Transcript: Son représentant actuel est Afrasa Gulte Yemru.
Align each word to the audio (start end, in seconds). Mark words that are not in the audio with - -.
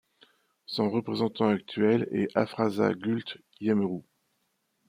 Son 0.65 0.89
représentant 0.89 1.49
actuel 1.49 2.07
est 2.09 2.35
Afrasa 2.35 2.91
Gulte 2.95 3.37
Yemru. 3.59 4.01